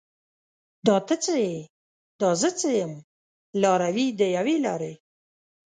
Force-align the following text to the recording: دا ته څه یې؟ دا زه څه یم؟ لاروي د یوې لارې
دا 0.87 0.95
ته 1.07 1.15
څه 1.23 1.33
یې؟ 1.45 1.55
دا 2.21 2.29
زه 2.41 2.49
څه 2.59 2.69
یم؟ 2.79 2.93
لاروي 3.61 4.07
د 4.19 4.21
یوې 4.35 4.55
لارې 4.65 4.93